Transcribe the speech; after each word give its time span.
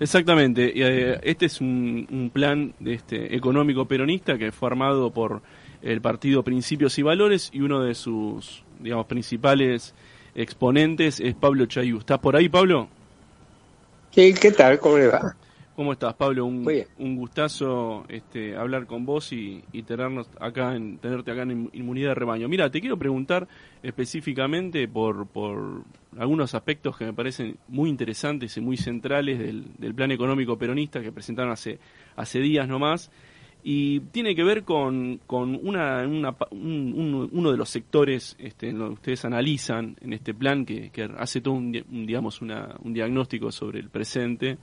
Exactamente. 0.00 0.72
Eh, 0.74 1.20
este 1.22 1.46
es 1.46 1.60
un, 1.60 2.30
plan 2.32 2.74
este, 2.84 3.36
económico 3.36 3.84
peronista 3.84 4.38
que 4.38 4.50
fue 4.50 4.68
armado 4.68 5.10
por 5.10 5.42
el 5.82 6.00
partido 6.00 6.42
Principios 6.42 6.98
y 6.98 7.02
Valores 7.02 7.50
y 7.52 7.60
uno 7.60 7.82
de 7.82 7.94
sus, 7.94 8.64
digamos, 8.80 9.06
principales 9.06 9.94
exponentes 10.34 11.20
es 11.20 11.34
Pablo 11.34 11.66
Chayú. 11.66 11.98
¿Estás 11.98 12.18
por 12.18 12.34
ahí, 12.34 12.48
Pablo? 12.48 12.88
Sí, 14.10 14.34
¿qué 14.34 14.50
tal? 14.52 14.78
¿Cómo 14.78 14.96
le 14.96 15.08
va? 15.08 15.36
¿Cómo 15.80 15.94
estás, 15.94 16.12
Pablo? 16.12 16.44
Un, 16.44 16.70
un 16.98 17.16
gustazo 17.16 18.04
este, 18.10 18.54
hablar 18.54 18.86
con 18.86 19.06
vos 19.06 19.32
y, 19.32 19.62
tenernos 19.86 20.28
acá 20.38 20.76
en, 20.76 20.98
tenerte 20.98 21.30
acá 21.30 21.44
en 21.44 21.70
Inmunidad 21.72 22.10
de 22.10 22.14
Rebaño. 22.16 22.50
Mira, 22.50 22.70
te 22.70 22.82
quiero 22.82 22.98
preguntar 22.98 23.48
específicamente 23.82 24.86
por, 24.88 25.26
por 25.28 25.84
algunos 26.18 26.54
aspectos 26.54 26.98
que 26.98 27.06
me 27.06 27.14
parecen 27.14 27.56
muy 27.68 27.88
interesantes 27.88 28.58
y 28.58 28.60
muy 28.60 28.76
centrales 28.76 29.38
del, 29.38 29.68
del 29.78 29.94
plan 29.94 30.10
económico 30.10 30.58
peronista 30.58 31.00
que 31.00 31.12
presentaron 31.12 31.50
hace, 31.50 31.78
hace 32.14 32.40
días 32.40 32.68
nomás 32.68 33.10
y 33.62 34.00
tiene 34.00 34.34
que 34.34 34.44
ver 34.44 34.64
con, 34.64 35.18
con 35.26 35.58
una, 35.66 36.06
uno 36.06 37.50
de 37.50 37.56
los 37.56 37.70
sectores 37.70 38.36
este, 38.38 38.68
en 38.68 38.78
lo 38.78 38.88
que 38.88 38.94
ustedes 38.94 39.24
analizan 39.24 39.96
en 40.02 40.12
este 40.12 40.34
plan 40.34 40.66
que, 40.66 40.90
que 40.90 41.08
hace 41.16 41.40
todo 41.40 41.54
un, 41.54 41.72
digamos 41.72 42.42
una, 42.42 42.74
un 42.82 42.92
diagnóstico 42.92 43.50
sobre 43.50 43.80
el 43.80 43.88
presente 43.88 44.58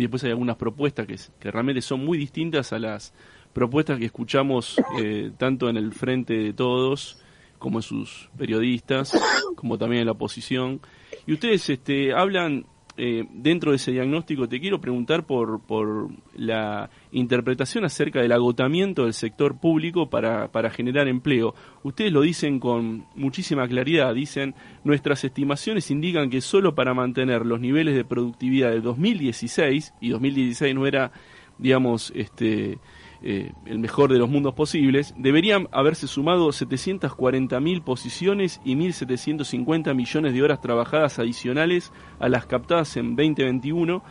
y 0.00 0.04
después 0.04 0.24
hay 0.24 0.30
algunas 0.30 0.56
propuestas 0.56 1.06
que, 1.06 1.16
que 1.38 1.50
realmente 1.50 1.82
son 1.82 2.02
muy 2.02 2.16
distintas 2.16 2.72
a 2.72 2.78
las 2.78 3.12
propuestas 3.52 3.98
que 3.98 4.06
escuchamos 4.06 4.80
eh, 4.98 5.30
tanto 5.36 5.68
en 5.68 5.76
el 5.76 5.92
frente 5.92 6.32
de 6.32 6.54
todos 6.54 7.18
como 7.58 7.80
en 7.80 7.82
sus 7.82 8.30
periodistas 8.38 9.12
como 9.56 9.76
también 9.76 10.00
en 10.00 10.06
la 10.06 10.12
oposición. 10.12 10.80
Y 11.26 11.34
ustedes 11.34 11.68
este, 11.68 12.14
hablan 12.14 12.64
eh, 13.02 13.24
dentro 13.32 13.70
de 13.70 13.76
ese 13.76 13.92
diagnóstico 13.92 14.46
te 14.46 14.60
quiero 14.60 14.78
preguntar 14.78 15.24
por, 15.24 15.62
por 15.62 16.10
la 16.36 16.90
interpretación 17.12 17.86
acerca 17.86 18.20
del 18.20 18.30
agotamiento 18.30 19.04
del 19.04 19.14
sector 19.14 19.58
público 19.58 20.10
para, 20.10 20.48
para 20.48 20.68
generar 20.68 21.08
empleo. 21.08 21.54
Ustedes 21.82 22.12
lo 22.12 22.20
dicen 22.20 22.60
con 22.60 23.06
muchísima 23.14 23.66
claridad, 23.66 24.14
dicen 24.14 24.54
nuestras 24.84 25.24
estimaciones 25.24 25.90
indican 25.90 26.28
que 26.28 26.42
solo 26.42 26.74
para 26.74 26.92
mantener 26.92 27.46
los 27.46 27.58
niveles 27.58 27.94
de 27.94 28.04
productividad 28.04 28.68
de 28.68 28.82
2016, 28.82 29.94
y 30.02 30.10
2016 30.10 30.74
no 30.74 30.86
era, 30.86 31.10
digamos, 31.56 32.12
este, 32.14 32.78
eh, 33.22 33.52
el 33.66 33.78
mejor 33.78 34.12
de 34.12 34.18
los 34.18 34.30
mundos 34.30 34.54
posibles, 34.54 35.14
deberían 35.18 35.68
haberse 35.72 36.06
sumado 36.06 36.48
740.000 36.48 37.82
posiciones 37.82 38.60
y 38.64 38.74
1.750 38.76 39.94
millones 39.94 40.32
de 40.32 40.42
horas 40.42 40.60
trabajadas 40.60 41.18
adicionales 41.18 41.92
a 42.18 42.28
las 42.28 42.46
captadas 42.46 42.96
en 42.96 43.16
2021, 43.16 44.02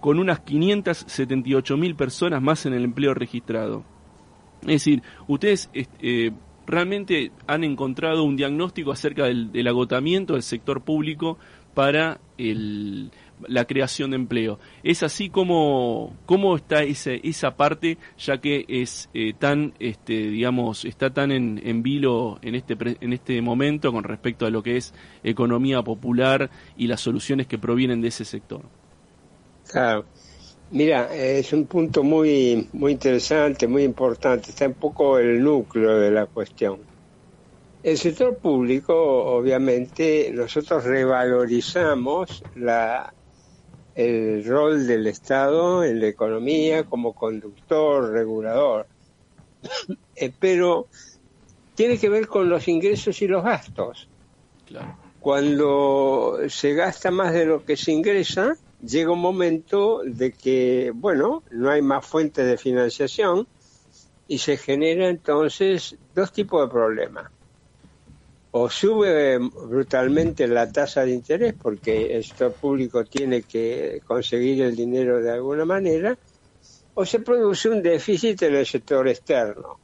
con 0.00 0.18
unas 0.18 0.44
578.000 0.44 1.96
personas 1.96 2.42
más 2.42 2.64
en 2.66 2.74
el 2.74 2.84
empleo 2.84 3.14
registrado. 3.14 3.84
Es 4.62 4.84
decir, 4.84 5.02
ustedes 5.26 5.68
eh, 5.74 6.30
realmente 6.66 7.32
han 7.46 7.64
encontrado 7.64 8.22
un 8.22 8.36
diagnóstico 8.36 8.92
acerca 8.92 9.24
del 9.24 9.66
agotamiento 9.66 10.34
del 10.34 10.42
sector 10.42 10.82
público 10.82 11.38
para 11.74 12.20
el, 12.38 13.10
la 13.46 13.64
creación 13.66 14.10
de 14.10 14.16
empleo. 14.16 14.58
¿Es 14.82 15.02
así 15.02 15.28
como, 15.30 16.16
cómo 16.26 16.56
está 16.56 16.82
ese, 16.82 17.20
esa 17.24 17.56
parte, 17.56 17.98
ya 18.18 18.38
que 18.38 18.64
es 18.68 19.08
eh, 19.14 19.32
tan, 19.38 19.74
este, 19.78 20.14
digamos, 20.14 20.84
está 20.84 21.10
tan 21.10 21.30
en, 21.30 21.60
en 21.64 21.82
vilo 21.82 22.38
en 22.42 22.54
este, 22.54 22.76
en 23.00 23.12
este 23.12 23.40
momento 23.42 23.92
con 23.92 24.04
respecto 24.04 24.46
a 24.46 24.50
lo 24.50 24.62
que 24.62 24.76
es 24.76 24.94
economía 25.22 25.82
popular 25.82 26.50
y 26.76 26.86
las 26.86 27.00
soluciones 27.00 27.46
que 27.46 27.58
provienen 27.58 28.00
de 28.00 28.08
ese 28.08 28.24
sector? 28.24 28.62
Claro. 29.70 30.04
Mira, 30.70 31.14
es 31.14 31.52
un 31.52 31.66
punto 31.66 32.02
muy, 32.02 32.68
muy 32.72 32.92
interesante, 32.92 33.68
muy 33.68 33.84
importante. 33.84 34.50
Está 34.50 34.66
un 34.66 34.74
poco 34.74 35.18
el 35.18 35.42
núcleo 35.42 35.98
de 35.98 36.10
la 36.10 36.26
cuestión. 36.26 36.80
El 37.82 37.98
sector 37.98 38.38
público, 38.38 38.94
obviamente, 38.96 40.30
nosotros 40.32 40.84
revalorizamos 40.84 42.42
la 42.56 43.12
el 43.94 44.44
rol 44.44 44.86
del 44.86 45.06
Estado 45.06 45.84
en 45.84 46.00
la 46.00 46.08
economía 46.08 46.84
como 46.84 47.12
conductor, 47.12 48.10
regulador. 48.10 48.86
Eh, 50.16 50.32
pero 50.38 50.86
tiene 51.74 51.98
que 51.98 52.08
ver 52.08 52.28
con 52.28 52.48
los 52.48 52.68
ingresos 52.68 53.20
y 53.20 53.26
los 53.26 53.42
gastos. 53.42 54.08
Cuando 55.18 56.38
se 56.48 56.72
gasta 56.74 57.10
más 57.10 57.32
de 57.32 57.46
lo 57.46 57.64
que 57.64 57.76
se 57.76 57.90
ingresa, 57.90 58.56
llega 58.80 59.10
un 59.10 59.20
momento 59.20 60.02
de 60.04 60.30
que, 60.30 60.92
bueno, 60.94 61.42
no 61.50 61.68
hay 61.68 61.82
más 61.82 62.06
fuentes 62.06 62.46
de 62.46 62.56
financiación 62.56 63.48
y 64.28 64.38
se 64.38 64.56
genera 64.56 65.08
entonces 65.08 65.96
dos 66.14 66.32
tipos 66.32 66.62
de 66.62 66.72
problemas 66.72 67.33
o 68.56 68.70
sube 68.70 69.38
brutalmente 69.38 70.46
la 70.46 70.70
tasa 70.70 71.04
de 71.04 71.10
interés 71.10 71.54
porque 71.60 72.14
el 72.14 72.22
sector 72.22 72.52
público 72.52 73.04
tiene 73.04 73.42
que 73.42 74.00
conseguir 74.06 74.62
el 74.62 74.76
dinero 74.76 75.20
de 75.20 75.32
alguna 75.32 75.64
manera, 75.64 76.16
o 76.94 77.04
se 77.04 77.18
produce 77.18 77.68
un 77.68 77.82
déficit 77.82 78.42
en 78.42 78.54
el 78.54 78.64
sector 78.64 79.08
externo 79.08 79.80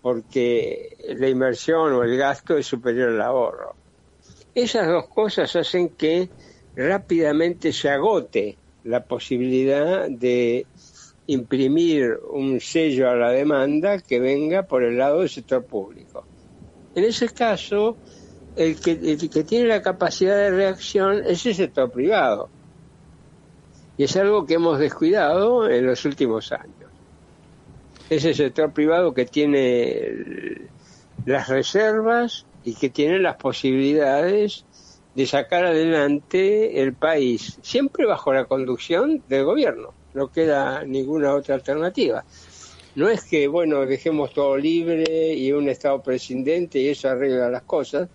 porque 0.00 0.96
la 1.08 1.28
inversión 1.28 1.92
o 1.92 2.04
el 2.04 2.16
gasto 2.16 2.56
es 2.56 2.66
superior 2.66 3.10
al 3.10 3.20
ahorro. 3.20 3.74
Esas 4.54 4.86
dos 4.86 5.08
cosas 5.08 5.56
hacen 5.56 5.88
que 5.88 6.28
rápidamente 6.76 7.72
se 7.72 7.88
agote 7.90 8.56
la 8.84 9.02
posibilidad 9.02 10.08
de 10.08 10.66
imprimir 11.26 12.16
un 12.30 12.60
sello 12.60 13.10
a 13.10 13.16
la 13.16 13.32
demanda 13.32 13.98
que 13.98 14.20
venga 14.20 14.62
por 14.62 14.84
el 14.84 14.98
lado 14.98 15.18
del 15.18 15.28
sector 15.28 15.66
público. 15.66 16.24
En 16.98 17.04
ese 17.04 17.28
caso, 17.28 17.96
el 18.56 18.80
que, 18.80 18.98
que 19.30 19.44
tiene 19.44 19.68
la 19.68 19.80
capacidad 19.82 20.34
de 20.34 20.50
reacción 20.50 21.22
es 21.24 21.46
el 21.46 21.54
sector 21.54 21.92
privado. 21.92 22.48
Y 23.96 24.02
es 24.02 24.16
algo 24.16 24.44
que 24.46 24.54
hemos 24.54 24.80
descuidado 24.80 25.70
en 25.70 25.86
los 25.86 26.04
últimos 26.04 26.50
años. 26.50 26.90
Es 28.10 28.24
el 28.24 28.34
sector 28.34 28.72
privado 28.72 29.14
que 29.14 29.26
tiene 29.26 30.66
las 31.24 31.48
reservas 31.48 32.46
y 32.64 32.74
que 32.74 32.90
tiene 32.90 33.20
las 33.20 33.36
posibilidades 33.36 34.64
de 35.14 35.24
sacar 35.24 35.66
adelante 35.66 36.82
el 36.82 36.94
país, 36.94 37.60
siempre 37.62 38.06
bajo 38.06 38.32
la 38.32 38.46
conducción 38.46 39.22
del 39.28 39.44
gobierno. 39.44 39.94
No 40.14 40.32
queda 40.32 40.82
ninguna 40.82 41.32
otra 41.32 41.54
alternativa. 41.54 42.24
No 42.98 43.08
es 43.08 43.22
que, 43.22 43.46
bueno, 43.46 43.86
dejemos 43.86 44.32
todo 44.32 44.56
libre 44.56 45.32
y 45.32 45.52
un 45.52 45.68
Estado 45.68 46.02
presidente 46.02 46.80
y 46.80 46.88
eso 46.88 47.08
arregla 47.08 47.48
las 47.48 47.62
cosas, 47.62 48.08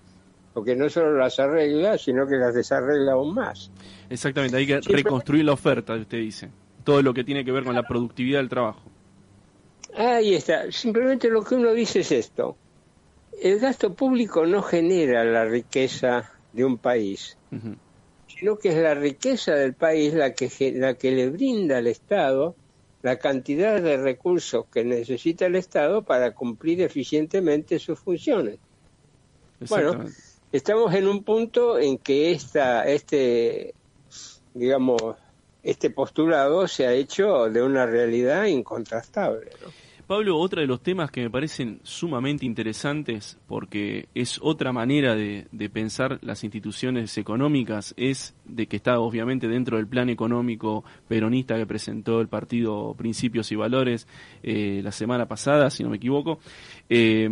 porque 0.54 0.76
no 0.76 0.90
solo 0.90 1.18
las 1.18 1.40
arregla, 1.40 1.98
sino 1.98 2.28
que 2.28 2.36
las 2.36 2.54
desarregla 2.54 3.14
aún 3.14 3.34
más. 3.34 3.72
Exactamente, 4.10 4.58
hay 4.58 4.68
que 4.68 4.82
reconstruir 4.82 5.46
la 5.46 5.54
oferta, 5.54 5.94
usted 5.94 6.18
dice, 6.18 6.50
todo 6.84 7.02
lo 7.02 7.14
que 7.14 7.24
tiene 7.24 7.46
que 7.46 7.54
ver 7.54 7.64
con 7.64 7.76
la 7.76 7.84
productividad 7.84 8.40
del 8.40 8.50
trabajo. 8.50 8.82
Ahí 9.96 10.34
está, 10.34 10.70
simplemente 10.70 11.30
lo 11.30 11.46
que 11.46 11.56
uno 11.56 11.72
dice 11.72 12.02
es 12.02 12.12
esto, 12.12 12.58
el 13.42 13.60
gasto 13.60 13.94
público 13.94 14.46
no 14.46 14.62
genera 14.64 15.24
la 15.24 15.46
riqueza 15.46 16.30
de 16.52 16.66
un 16.66 16.78
país, 16.78 17.38
sino 18.28 18.58
que 18.58 18.68
es 18.68 18.76
la 18.76 18.96
riqueza 18.96 19.54
del 19.54 19.76
país 19.76 20.14
la 20.14 20.34
que, 20.34 20.74
la 20.76 20.96
que 20.96 21.12
le 21.12 21.30
brinda 21.30 21.78
al 21.78 21.88
Estado 21.88 22.58
la 23.04 23.20
cantidad 23.20 23.82
de 23.82 23.98
recursos 23.98 24.66
que 24.72 24.84
necesita 24.84 25.46
el 25.46 25.56
Estado 25.56 26.04
para 26.04 26.34
cumplir 26.34 26.82
eficientemente 26.82 27.78
sus 27.78 28.00
funciones. 28.00 28.58
Bueno, 29.70 30.06
estamos 30.52 30.94
en 30.96 31.08
un 31.08 31.24
punto 31.24 31.78
en 31.78 31.98
que 31.98 32.32
esta, 32.32 32.88
este, 32.88 33.76
digamos, 34.54 35.02
este 35.64 35.90
postulado 35.90 36.68
se 36.68 36.88
ha 36.88 36.94
hecho 36.94 37.50
de 37.50 37.62
una 37.62 37.86
realidad 37.86 38.46
incontrastable. 38.46 39.52
¿no? 39.62 39.68
Pablo, 40.06 40.38
otro 40.38 40.60
de 40.60 40.68
los 40.68 40.82
temas 40.82 41.12
que 41.12 41.22
me 41.22 41.30
parecen 41.30 41.80
sumamente 41.84 42.46
interesantes, 42.46 43.38
porque 43.48 44.10
es 44.14 44.38
otra 44.42 44.74
manera 44.74 45.16
de, 45.16 45.48
pensar 45.72 46.20
las 46.22 46.44
instituciones 46.44 47.18
económicas, 47.18 47.94
es 47.96 48.36
de 48.44 48.68
que 48.68 48.76
está 48.76 49.00
obviamente 49.00 49.48
dentro 49.48 49.78
del 49.78 49.88
plan 49.88 50.10
económico 50.10 50.84
peronista 51.08 51.56
que 51.56 51.66
presentó 51.66 52.20
el 52.20 52.28
partido 52.28 52.94
Principios 52.96 53.52
y 53.52 53.56
Valores 53.56 54.08
eh, 54.44 54.82
la 54.84 54.92
semana 54.92 55.26
pasada, 55.26 55.70
si 55.70 55.84
no 55.84 55.90
me 55.90 55.98
equivoco, 55.98 56.40
eh, 56.90 57.30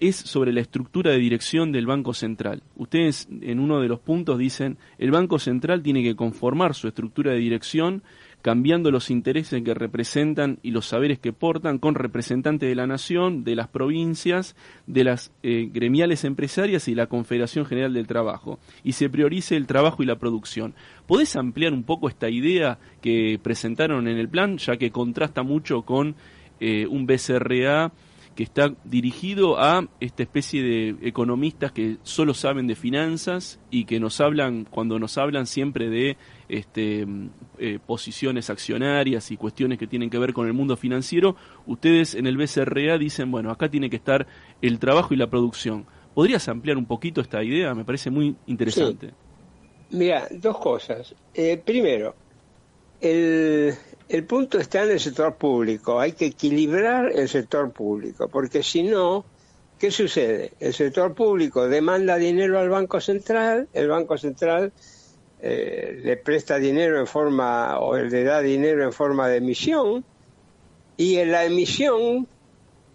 es 0.00 0.16
sobre 0.16 0.52
la 0.52 0.62
estructura 0.62 1.10
de 1.10 1.18
dirección 1.18 1.70
del 1.70 1.86
Banco 1.86 2.14
Central. 2.14 2.62
Ustedes 2.76 3.28
en 3.42 3.60
uno 3.60 3.80
de 3.80 3.88
los 3.88 4.00
puntos 4.00 4.38
dicen, 4.38 4.78
el 4.98 5.10
Banco 5.10 5.38
Central 5.38 5.82
tiene 5.82 6.02
que 6.02 6.16
conformar 6.16 6.74
su 6.74 6.88
estructura 6.88 7.32
de 7.32 7.38
dirección 7.38 8.02
cambiando 8.46 8.92
los 8.92 9.10
intereses 9.10 9.60
que 9.64 9.74
representan 9.74 10.60
y 10.62 10.70
los 10.70 10.86
saberes 10.86 11.18
que 11.18 11.32
portan 11.32 11.78
con 11.78 11.96
representantes 11.96 12.68
de 12.68 12.76
la 12.76 12.86
nación, 12.86 13.42
de 13.42 13.56
las 13.56 13.66
provincias, 13.66 14.54
de 14.86 15.02
las 15.02 15.32
eh, 15.42 15.68
gremiales 15.72 16.22
empresarias 16.22 16.86
y 16.86 16.94
la 16.94 17.08
Confederación 17.08 17.66
General 17.66 17.92
del 17.92 18.06
Trabajo, 18.06 18.60
y 18.84 18.92
se 18.92 19.10
priorice 19.10 19.56
el 19.56 19.66
trabajo 19.66 20.04
y 20.04 20.06
la 20.06 20.20
producción. 20.20 20.76
¿Podés 21.08 21.34
ampliar 21.34 21.72
un 21.72 21.82
poco 21.82 22.08
esta 22.08 22.30
idea 22.30 22.78
que 23.02 23.40
presentaron 23.42 24.06
en 24.06 24.16
el 24.16 24.28
plan, 24.28 24.58
ya 24.58 24.76
que 24.76 24.92
contrasta 24.92 25.42
mucho 25.42 25.82
con 25.82 26.14
eh, 26.60 26.86
un 26.86 27.04
BCRA 27.04 27.90
que 28.36 28.42
está 28.42 28.74
dirigido 28.84 29.58
a 29.58 29.88
esta 29.98 30.22
especie 30.22 30.62
de 30.62 31.08
economistas 31.08 31.72
que 31.72 31.96
solo 32.02 32.34
saben 32.34 32.66
de 32.66 32.76
finanzas 32.76 33.58
y 33.70 33.86
que 33.86 33.98
nos 33.98 34.20
hablan, 34.20 34.66
cuando 34.70 34.98
nos 34.98 35.16
hablan 35.16 35.46
siempre 35.46 35.88
de 35.88 36.18
este, 36.48 37.06
eh, 37.58 37.78
posiciones 37.84 38.50
accionarias 38.50 39.30
y 39.30 39.38
cuestiones 39.38 39.78
que 39.78 39.86
tienen 39.86 40.10
que 40.10 40.18
ver 40.18 40.34
con 40.34 40.46
el 40.46 40.52
mundo 40.52 40.76
financiero, 40.76 41.34
ustedes 41.66 42.14
en 42.14 42.26
el 42.26 42.36
BCRA 42.36 42.98
dicen, 42.98 43.30
bueno, 43.30 43.50
acá 43.50 43.70
tiene 43.70 43.88
que 43.88 43.96
estar 43.96 44.26
el 44.60 44.78
trabajo 44.78 45.14
y 45.14 45.16
la 45.16 45.28
producción. 45.28 45.86
¿Podrías 46.14 46.46
ampliar 46.48 46.76
un 46.76 46.86
poquito 46.86 47.22
esta 47.22 47.42
idea? 47.42 47.74
Me 47.74 47.84
parece 47.84 48.10
muy 48.10 48.36
interesante. 48.46 49.14
Mira, 49.90 50.28
dos 50.30 50.58
cosas. 50.58 51.14
Eh, 51.32 51.60
primero, 51.64 52.14
el, 53.00 53.74
el 54.08 54.24
punto 54.24 54.58
está 54.58 54.84
en 54.84 54.92
el 54.92 55.00
sector 55.00 55.34
público. 55.34 55.98
Hay 55.98 56.12
que 56.12 56.26
equilibrar 56.26 57.10
el 57.12 57.28
sector 57.28 57.72
público, 57.72 58.28
porque 58.28 58.62
si 58.62 58.84
no, 58.84 59.24
¿qué 59.78 59.90
sucede? 59.90 60.52
El 60.60 60.74
sector 60.74 61.14
público 61.14 61.68
demanda 61.68 62.16
dinero 62.16 62.58
al 62.58 62.68
Banco 62.68 63.00
Central, 63.00 63.68
el 63.72 63.88
Banco 63.88 64.16
Central 64.16 64.72
eh, 65.40 66.00
le 66.04 66.16
presta 66.16 66.58
dinero 66.58 67.00
en 67.00 67.06
forma, 67.06 67.80
o 67.80 67.96
le 67.96 68.24
da 68.24 68.40
dinero 68.40 68.84
en 68.84 68.92
forma 68.92 69.28
de 69.28 69.38
emisión, 69.38 70.04
y 70.96 71.16
en 71.16 71.32
la 71.32 71.44
emisión, 71.44 72.28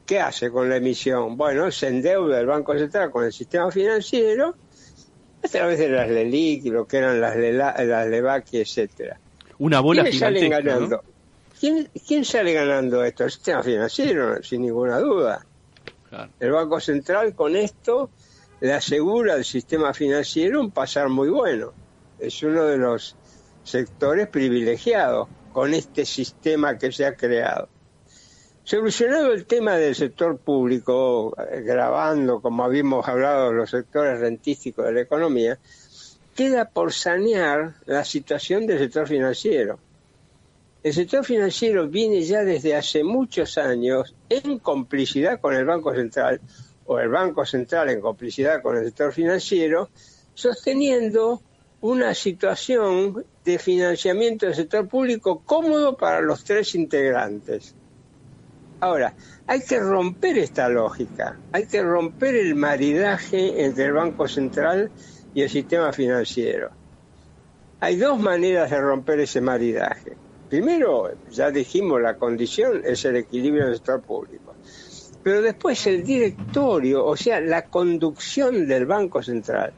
¿qué 0.05 0.21
hace 0.21 0.49
con 0.49 0.69
la 0.69 0.77
emisión? 0.77 1.35
Bueno, 1.35 1.69
se 1.71 1.89
endeuda 1.89 2.39
el 2.39 2.47
Banco 2.47 2.77
Central 2.77 3.11
con 3.11 3.25
el 3.25 3.33
sistema 3.33 3.69
financiero 3.69 4.55
a 5.43 5.47
través 5.47 5.77
de 5.77 5.89
las 5.89 6.09
LELIC 6.09 6.65
lo 6.65 6.87
que 6.87 6.97
eran 6.97 7.19
las, 7.19 7.35
las 7.35 8.07
LEVAC, 8.07 8.53
etcétera 8.53 9.19
una 9.61 9.79
bola 9.79 10.03
gigantesca, 10.05 10.59
ganando? 10.59 11.03
¿Quién, 11.59 12.25
sale 12.25 12.51
ganando 12.53 13.03
esto? 13.03 13.25
El 13.25 13.31
sistema 13.31 13.61
financiero, 13.61 14.41
sin 14.41 14.63
ninguna 14.63 14.97
duda. 14.97 15.45
El 16.39 16.51
Banco 16.51 16.79
Central 16.79 17.35
con 17.35 17.55
esto 17.55 18.09
le 18.59 18.73
asegura 18.73 19.35
al 19.35 19.45
sistema 19.45 19.93
financiero 19.93 20.59
un 20.59 20.71
pasar 20.71 21.09
muy 21.09 21.29
bueno. 21.29 21.73
Es 22.19 22.41
uno 22.41 22.65
de 22.65 22.77
los 22.77 23.15
sectores 23.63 24.27
privilegiados 24.27 25.27
con 25.53 25.75
este 25.75 26.05
sistema 26.05 26.79
que 26.79 26.91
se 26.91 27.05
ha 27.05 27.15
creado. 27.15 27.69
Solucionado 28.63 29.31
el 29.31 29.45
tema 29.45 29.75
del 29.75 29.93
sector 29.93 30.39
público, 30.39 31.35
eh, 31.37 31.61
grabando, 31.61 32.41
como 32.41 32.63
habíamos 32.63 33.07
hablado, 33.07 33.53
los 33.53 33.69
sectores 33.69 34.19
rentísticos 34.19 34.85
de 34.85 34.93
la 34.93 35.01
economía, 35.01 35.59
queda 36.35 36.69
por 36.69 36.93
sanear 36.93 37.75
la 37.85 38.05
situación 38.05 38.65
del 38.65 38.79
sector 38.79 39.07
financiero. 39.07 39.79
El 40.83 40.93
sector 40.93 41.23
financiero 41.23 41.87
viene 41.87 42.23
ya 42.23 42.43
desde 42.43 42.75
hace 42.75 43.03
muchos 43.03 43.57
años 43.57 44.15
en 44.29 44.57
complicidad 44.59 45.39
con 45.39 45.53
el 45.53 45.65
Banco 45.65 45.93
Central, 45.93 46.41
o 46.85 46.99
el 46.99 47.09
Banco 47.09 47.45
Central 47.45 47.89
en 47.89 48.01
complicidad 48.01 48.61
con 48.61 48.77
el 48.77 48.85
sector 48.85 49.13
financiero, 49.13 49.89
sosteniendo 50.33 51.41
una 51.81 52.13
situación 52.13 53.25
de 53.43 53.59
financiamiento 53.59 54.45
del 54.45 54.55
sector 54.55 54.87
público 54.87 55.41
cómodo 55.45 55.97
para 55.97 56.21
los 56.21 56.43
tres 56.43 56.73
integrantes. 56.75 57.75
Ahora, 58.79 59.13
hay 59.45 59.61
que 59.61 59.79
romper 59.79 60.39
esta 60.39 60.67
lógica, 60.67 61.37
hay 61.51 61.67
que 61.67 61.83
romper 61.83 62.35
el 62.35 62.55
maridaje 62.55 63.63
entre 63.63 63.85
el 63.85 63.93
Banco 63.93 64.27
Central 64.27 64.91
y 65.20 65.20
el 65.39 65.49
sistema 65.49 65.93
financiero. 65.93 66.71
Hay 67.79 67.95
dos 67.95 68.19
maneras 68.19 68.69
de 68.69 68.81
romper 68.81 69.21
ese 69.21 69.39
maridaje. 69.39 70.17
Primero, 70.49 71.11
ya 71.31 71.49
dijimos, 71.49 72.01
la 72.01 72.17
condición 72.17 72.81
es 72.83 73.05
el 73.05 73.15
equilibrio 73.15 73.67
del 73.67 73.75
sector 73.75 74.01
público. 74.01 74.53
Pero 75.23 75.41
después 75.41 75.87
el 75.87 76.03
directorio, 76.03 77.05
o 77.05 77.15
sea, 77.15 77.39
la 77.39 77.65
conducción 77.65 78.67
del 78.67 78.85
Banco 78.85 79.23
Central, 79.23 79.71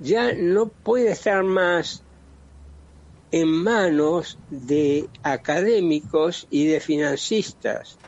ya 0.00 0.32
no 0.32 0.66
puede 0.66 1.12
estar 1.12 1.44
más 1.44 2.02
en 3.30 3.48
manos 3.48 4.38
de 4.50 5.08
académicos 5.22 6.46
y 6.50 6.66
de 6.66 6.80
financistas 6.80 7.98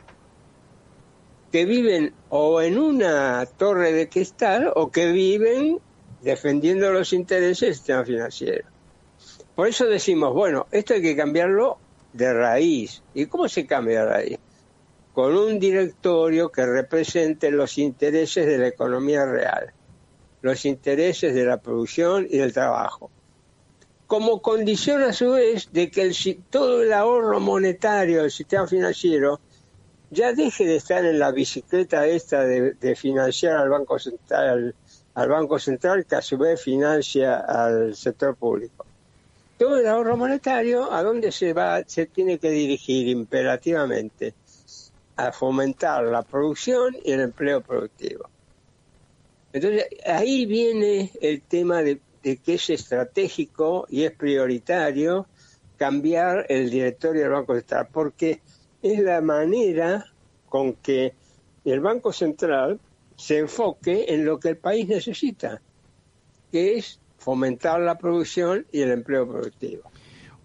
que 1.51 1.65
viven 1.65 2.13
o 2.29 2.61
en 2.61 2.77
una 2.77 3.45
torre 3.45 3.93
de 3.93 4.09
cristal 4.09 4.71
o 4.75 4.91
que 4.91 5.11
viven 5.11 5.79
defendiendo 6.21 6.91
los 6.91 7.13
intereses 7.13 7.67
del 7.67 7.75
sistema 7.75 8.05
financiero. 8.05 8.67
Por 9.55 9.67
eso 9.67 9.85
decimos, 9.85 10.33
bueno, 10.33 10.67
esto 10.71 10.93
hay 10.93 11.01
que 11.01 11.15
cambiarlo 11.15 11.79
de 12.13 12.33
raíz. 12.33 13.01
¿Y 13.13 13.25
cómo 13.25 13.47
se 13.47 13.65
cambia 13.65 14.01
de 14.01 14.05
raíz? 14.05 14.39
Con 15.13 15.35
un 15.35 15.59
directorio 15.59 16.51
que 16.51 16.65
represente 16.65 17.49
los 17.49 17.77
intereses 17.77 18.45
de 18.45 18.57
la 18.57 18.67
economía 18.67 19.25
real, 19.25 19.73
los 20.41 20.65
intereses 20.65 21.33
de 21.33 21.45
la 21.45 21.57
producción 21.57 22.27
y 22.29 22.37
del 22.37 22.53
trabajo. 22.53 23.09
Como 24.05 24.41
condición 24.41 25.01
a 25.01 25.11
su 25.11 25.31
vez 25.31 25.69
de 25.73 25.89
que 25.89 26.03
el, 26.03 26.15
todo 26.49 26.83
el 26.83 26.93
ahorro 26.93 27.39
monetario 27.39 28.21
del 28.21 28.31
sistema 28.31 28.67
financiero 28.67 29.39
ya 30.11 30.33
deje 30.33 30.65
de 30.65 30.77
estar 30.77 31.03
en 31.03 31.19
la 31.19 31.31
bicicleta 31.31 32.07
esta 32.07 32.43
de, 32.43 32.73
de 32.73 32.95
financiar 32.95 33.57
al 33.57 33.69
Banco 33.69 33.99
Central 33.99 34.75
al 35.17 35.29
Banco 35.29 35.57
Central 35.57 36.05
que 36.05 36.15
a 36.15 36.21
su 36.21 36.37
vez 36.37 36.61
financia 36.61 37.37
al 37.37 37.95
sector 37.95 38.35
público. 38.35 38.85
Todo 39.57 39.79
el 39.79 39.87
ahorro 39.87 40.15
monetario, 40.15 40.91
¿a 40.93 41.01
dónde 41.01 41.31
se 41.31 41.53
va? 41.53 41.81
Se 41.87 42.05
tiene 42.05 42.37
que 42.37 42.51
dirigir 42.51 43.07
imperativamente 43.07 44.35
a 45.15 45.31
fomentar 45.31 46.03
la 46.03 46.21
producción 46.21 46.95
y 47.03 47.13
el 47.13 47.21
empleo 47.21 47.61
productivo. 47.61 48.29
Entonces, 49.53 49.87
ahí 50.05 50.45
viene 50.45 51.11
el 51.19 51.41
tema 51.41 51.81
de, 51.81 51.99
de 52.21 52.37
que 52.37 52.53
es 52.53 52.69
estratégico 52.69 53.87
y 53.89 54.03
es 54.03 54.11
prioritario 54.11 55.25
cambiar 55.77 56.45
el 56.47 56.69
directorio 56.69 57.23
del 57.23 57.31
Banco 57.31 57.55
Central, 57.55 57.87
porque 57.91 58.41
es 58.83 58.99
la 58.99 59.21
manera 59.21 60.05
con 60.47 60.73
que 60.73 61.15
el 61.65 61.79
Banco 61.79 62.13
Central 62.13 62.79
se 63.17 63.39
enfoque 63.39 64.05
en 64.09 64.23
lo 64.23 64.39
que 64.39 64.49
el 64.49 64.57
país 64.57 64.87
necesita, 64.87 65.59
que 66.51 66.77
es 66.77 67.01
fomentar 67.17 67.81
la 67.81 67.97
producción 67.97 68.65
y 68.71 68.81
el 68.81 68.91
empleo 68.91 69.27
productivo. 69.27 69.83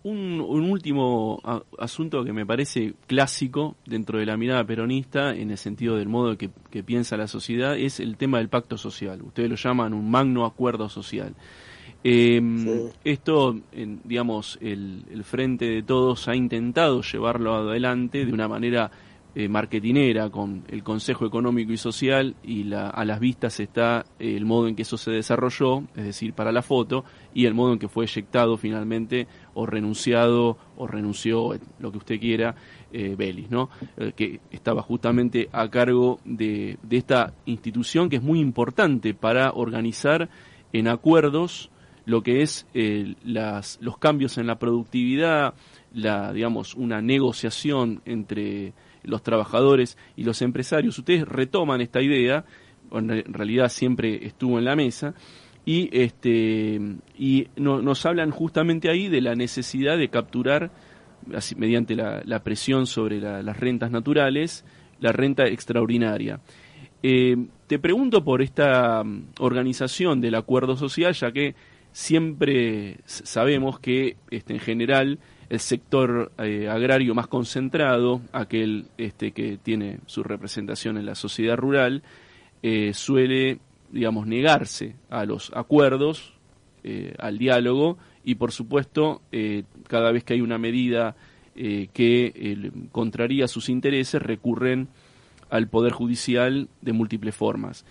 Un, 0.05 0.41
último 0.41 1.41
asunto 1.79 2.25
que 2.25 2.33
me 2.33 2.45
parece 2.45 2.95
clásico 3.07 3.77
dentro 3.87 4.19
de 4.19 4.27
la 4.27 4.37
mirada 4.37 4.65
peronista, 4.65 5.33
en 5.33 5.53
el 5.53 5.59
sentido 5.59 5.97
del 5.97 6.09
modo 6.09 6.37
que, 6.37 6.51
piensa 6.83 7.17
la 7.17 7.29
sociedad, 7.29 7.79
es 7.79 8.01
el 8.01 8.17
tema 8.17 8.39
del 8.39 8.49
pacto 8.49 8.77
social. 8.77 9.23
Ustedes 9.23 9.49
lo 9.49 9.55
llaman 9.55 9.95
un 9.95 10.11
magno 10.11 10.45
acuerdo 10.45 10.89
social. 10.89 11.37
Em, 12.03 12.91
esto, 13.05 13.61
digamos, 14.03 14.59
el, 14.61 15.05
el 15.09 15.23
Frente 15.23 15.67
de 15.67 15.85
Todos 15.85 16.27
ha 16.27 16.35
intentado 16.35 17.03
llevarlo 17.03 17.55
adelante 17.55 18.27
de 18.27 18.33
una 18.33 18.49
manera 18.49 18.91
eh, 19.35 19.49
marketinera 19.49 20.29
con 20.29 20.63
el 20.69 20.83
Consejo 20.83 21.25
Económico 21.25 21.73
y 21.73 21.79
Social 21.79 22.35
y 22.43 22.71
a 22.75 23.05
las 23.05 23.19
vistas 23.19 23.61
está 23.61 24.05
eh, 24.19 24.37
el 24.37 24.45
modo 24.45 24.69
en 24.69 24.77
que 24.77 24.83
eso 24.83 24.99
se 24.99 25.11
desarrolló, 25.11 25.85
es 25.97 26.05
decir, 26.05 26.35
para 26.35 26.53
la 26.53 26.61
foto, 26.61 27.05
y 27.33 27.47
el 27.47 27.55
modo 27.55 27.73
en 27.73 27.79
que 27.79 27.89
fue 27.89 28.05
eyectado 28.05 28.59
finalmente 28.59 29.27
o 29.55 29.65
renunciado 29.65 30.59
o 30.77 30.87
renunció, 30.87 31.59
lo 31.79 31.93
que 31.93 31.99
usted 31.99 32.21
quiera, 32.21 32.55
eh, 32.93 33.15
Belis, 33.17 33.51
¿no? 33.51 33.71
Eh, 33.97 34.13
que 34.15 34.41
estaba 34.51 34.83
justamente 34.83 35.49
a 35.51 35.69
cargo 35.71 36.21
de, 36.27 36.79
esta 36.91 37.33
institución 37.47 38.11
que 38.11 38.17
es 38.17 38.23
muy 38.23 38.39
importante 38.39 39.15
para 39.15 39.53
organizar 39.53 40.29
en 40.75 40.89
acuerdos 40.89 41.71
lo 42.05 42.23
que 42.23 42.43
es 42.43 42.67
los 42.75 43.99
cambios 43.99 44.37
en 44.37 44.47
la 44.47 44.59
productividad, 44.59 45.55
la, 45.95 46.33
digamos, 46.33 46.75
una 46.75 47.01
negociación 47.01 48.03
entre 48.05 48.73
los 49.03 49.23
trabajadores 49.23 49.99
y 50.17 50.25
los 50.25 50.43
empresarios, 50.43 50.99
ustedes 50.99 51.27
retoman 51.27 51.81
esta 51.81 52.01
idea, 52.03 52.45
en 52.93 53.33
realidad 53.33 53.69
siempre 53.69 54.27
estuvo 54.27 54.59
en 54.59 54.65
la 54.65 54.77
mesa, 54.77 55.15
y, 55.65 55.89
este, 55.93 56.81
y 57.17 57.49
nos 57.57 58.07
hablan 58.07 58.31
justamente 58.31 58.91
ahí 58.91 59.09
de 59.09 59.21
la 59.21 59.35
necesidad 59.35 59.97
de 59.97 60.09
capturar, 60.09 60.73
así, 61.35 61.55
mediante 61.55 61.95
la, 61.95 62.41
presión 62.43 62.87
sobre 62.87 63.21
las 63.21 63.59
rentas 63.59 63.91
naturales, 63.91 64.65
la 65.01 65.13
renta 65.13 65.45
extraordinaria. 65.47 66.41
Eh, 67.05 67.37
te 67.67 67.79
pregunto 67.79 68.25
por 68.25 68.43
esta 68.43 69.03
mm, 69.03 69.31
organización 69.41 70.21
del 70.21 70.37
acuerdo 70.37 70.77
social, 70.77 71.13
ya 71.15 71.33
que 71.33 71.55
siempre 71.93 72.99
sabemos 73.05 73.79
que 73.79 74.17
este, 74.31 74.55
en 74.55 74.61
general 74.61 75.19
el 75.51 75.61
sector 75.61 76.33
eh, 76.39 76.69
agrario 76.69 77.15
más 77.15 77.27
concentrado, 77.27 78.23
aquel 78.33 78.87
este, 78.97 79.33
que 79.33 79.59
tiene 79.59 79.99
su 80.07 80.23
representación 80.23 80.97
en 80.97 81.05
la 81.05 81.15
sociedad 81.15 81.57
rural, 81.57 82.03
eh, 82.63 82.95
suele, 82.95 83.59
digamos, 83.91 84.27
negarse 84.27 84.97
a 85.11 85.27
los 85.27 85.53
acuerdos, 85.55 86.33
eh, 86.85 87.15
al 87.19 87.37
diálogo 87.37 87.99
y, 88.25 88.37
por 88.37 88.51
supuesto, 88.51 89.21
cada 89.89 90.11
vez 90.11 90.25
que 90.25 90.35
hay 90.35 90.41
una 90.41 90.59
medida 90.59 91.17
que 91.55 92.71
contraría 92.93 93.47
sus 93.47 93.69
intereses, 93.69 94.23
recurren 94.23 94.89
al 95.51 95.69
Poder 95.69 95.93
Judicial 95.93 96.69
de 96.81 96.93
múltiples 96.93 97.35
formas. 97.35 97.85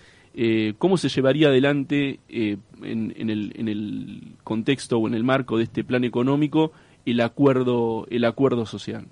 ¿Cómo 0.78 0.96
se 0.96 1.08
llevaría 1.08 1.48
adelante 1.48 2.20
en, 2.28 3.30
el, 3.30 3.52
en 3.56 3.68
el 3.68 4.34
contexto 4.44 4.98
o 4.98 5.06
en 5.06 5.14
el 5.14 5.24
marco 5.24 5.58
de 5.58 5.64
este 5.64 5.84
plan 5.84 6.04
económico 6.04 6.72
el 7.04 7.20
acuerdo, 7.20 8.06
el 8.10 8.24
acuerdo 8.24 8.66
social? 8.66 9.06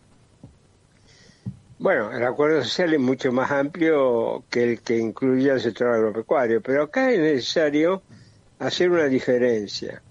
Bueno, 1.78 2.12
el 2.12 2.22
acuerdo 2.24 2.62
social 2.62 2.92
es 2.92 3.00
mucho 3.00 3.32
más 3.32 3.50
amplio 3.50 4.44
que 4.50 4.64
el 4.64 4.80
que 4.82 4.98
incluye 4.98 5.50
al 5.50 5.60
sector 5.60 5.88
agropecuario, 5.88 6.60
pero 6.60 6.82
acá 6.82 7.10
es 7.10 7.18
necesario 7.18 8.02
hacer 8.58 8.90
una 8.90 9.04
diferencia. 9.04 10.02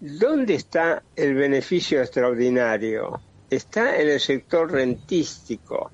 ¿Dónde 0.00 0.54
está 0.54 1.02
el 1.14 1.34
beneficio 1.34 2.00
extraordinario? 2.00 3.20
Está 3.50 4.00
en 4.00 4.08
el 4.08 4.18
sector 4.18 4.72
rentístico 4.72 5.90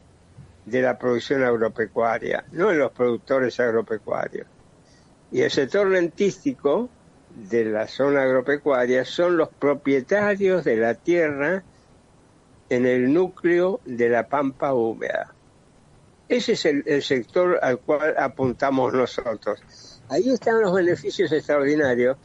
de 0.71 0.83
la 0.83 0.99
producción 0.99 1.43
agropecuaria, 1.45 2.45
no 2.53 2.71
en 2.71 2.79
los 2.79 2.93
productores 2.93 3.59
agropecuarios. 3.61 4.47
Y 5.31 5.43
el 5.43 5.51
sector 5.51 5.89
rentístico 5.89 6.89
de 7.35 7.65
la 7.65 7.87
zona 7.87 8.23
agropecuaria 8.23 9.05
son 9.05 9.37
los 9.37 9.49
propietarios 9.49 10.65
de 10.65 10.77
la 10.77 10.95
tierra 10.95 11.63
en 12.69 12.87
el 12.87 13.13
núcleo 13.13 13.81
de 13.85 14.09
la 14.09 14.29
pampa 14.29 14.75
húmeda. 14.75 15.35
Ese 16.29 16.53
es 16.53 16.65
el, 16.67 17.03
sector 17.03 17.59
al 17.63 17.79
cual 17.79 18.15
apuntamos 18.19 18.93
nosotros. 18.93 19.61
Ahí 20.11 20.29
están 20.29 20.61
los 20.61 20.75
beneficios 20.75 21.33
extraordinarios. 21.33 22.19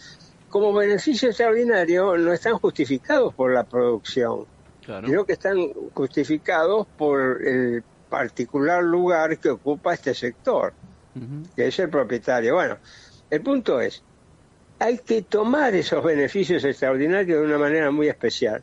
Como 0.49 0.73
beneficios 0.73 1.31
extraordinarios 1.31 2.19
no 2.19 2.33
están 2.33 2.57
justificados 2.57 3.33
por 3.33 3.53
la 3.53 3.63
producción, 3.63 4.45
sino 5.05 5.25
que 5.25 5.33
están 5.33 5.71
justificados 5.93 6.85
por 6.97 7.41
el 7.47 7.83
particular 8.13 8.83
lugar 8.83 9.39
que 9.39 9.49
ocupa 9.49 9.95
este 9.95 10.13
sector, 10.13 10.71
que 11.55 11.65
es 11.65 11.79
el 11.79 11.89
propietario. 11.89 12.53
Bueno, 12.53 12.77
el 13.31 13.41
punto 13.41 13.81
es, 13.81 14.03
hay 14.77 14.99
que 14.99 15.23
tomar 15.23 15.73
esos 15.73 16.03
beneficios 16.03 16.63
extraordinarios 16.63 17.39
de 17.39 17.47
una 17.47 17.57
manera 17.57 17.89
muy 17.89 18.09
especial, 18.09 18.61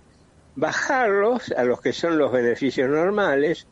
bajarlos 0.54 1.50
a 1.50 1.64
los 1.64 1.80
que 1.80 1.92
son 1.92 2.16
los 2.16 2.30
beneficios 2.30 2.88
normales, 2.88 3.66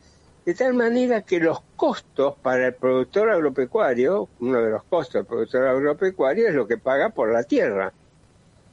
de 0.45 0.53
tal 0.53 0.73
manera 0.73 1.21
que 1.21 1.39
los 1.39 1.61
costos 1.77 2.35
para 2.41 2.67
el 2.67 2.73
productor 2.73 3.29
agropecuario, 3.29 4.27
uno 4.41 4.61
de 4.61 4.71
los 4.71 4.83
costos 4.83 5.13
del 5.13 5.25
productor 5.27 5.65
agropecuario 5.65 6.49
es 6.49 6.55
lo 6.55 6.67
que 6.67 6.77
paga 6.77 7.07
por 7.07 7.31
la 7.31 7.43
tierra. 7.43 7.93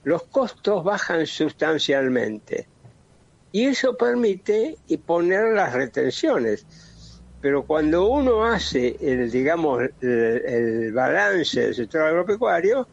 Los 0.03 0.25
costos 0.25 0.83
bajan 0.83 1.25
sustancialmente 1.25 2.67
y 3.53 3.67
eso 3.67 3.97
permite 3.97 4.77
poner 5.07 5.55
las 5.55 5.73
retenciones. 5.73 6.67
Pero 7.47 7.63
cuando 7.63 8.09
uno 8.09 8.45
hace 8.45 8.97
el, 9.01 9.31
digamos, 9.31 9.81
el 10.01 10.93
balance 10.93 11.61
del 11.61 11.77
sector 11.77 12.03
agropecuario, 12.03 12.89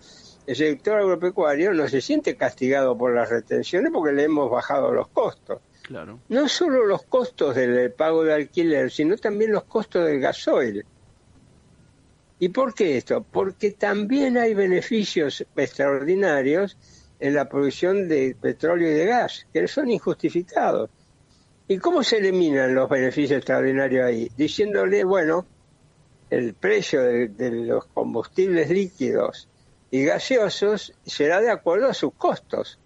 el 0.46 0.56
sector 0.56 1.00
agropecuario 1.00 1.74
no 1.74 1.88
se 1.88 2.02
siente 2.02 2.36
castigado 2.36 2.96
por 2.96 3.16
las 3.16 3.32
retenciones 3.32 3.92
porque 3.92 4.14
le 4.14 4.26
hemos 4.26 4.52
bajado 4.52 4.92
los 4.92 5.08
costos. 5.08 5.60
Claro. 5.82 6.20
No 6.30 6.48
solo 6.48 6.86
los 6.86 7.02
costos 7.02 7.56
del 7.56 7.94
pago 7.94 8.24
de 8.24 8.34
alquiler, 8.36 8.92
sino 8.92 9.18
también 9.18 9.54
los 9.54 9.64
costos 9.64 10.06
del 10.06 10.20
gasoil. 10.20 10.86
¿Y 12.38 12.50
por 12.50 12.76
qué 12.76 12.98
esto? 12.98 13.24
Porque 13.24 13.72
también 13.72 14.38
hay 14.38 14.54
beneficios 14.54 15.44
extraordinarios 15.56 16.78
en 17.20 17.34
la 17.34 17.50
producción 17.50 18.08
de 18.08 18.38
petróleo 18.40 18.92
y 18.92 18.94
de 18.94 19.06
gas, 19.08 19.48
que 19.52 19.68
son 19.68 19.90
injustificados. 19.90 20.92
¿Y 21.74 21.80
cómo 21.80 22.04
se 22.04 22.18
eliminan 22.18 22.76
los 22.76 22.88
beneficios 22.88 23.38
extraordinarios 23.38 24.06
ahí? 24.06 24.32
Diciéndole, 24.38 25.04
bueno, 25.04 25.48
el 26.30 26.54
precio 26.54 27.02
de 27.02 27.50
los 27.50 27.86
combustibles 27.86 28.70
líquidos 28.70 29.50
y 29.90 30.04
gaseosos 30.04 30.94
será 31.04 31.42
de 31.42 31.50
acuerdo 31.50 31.88
a 31.88 31.96
sus 31.96 32.14
costos. 32.14 32.78